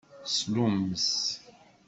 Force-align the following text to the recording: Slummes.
Slummes. 0.23 1.13